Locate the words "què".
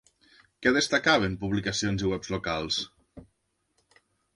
0.65-0.73